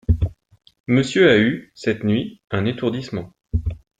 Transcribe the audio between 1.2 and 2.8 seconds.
a eu, cette nuit, un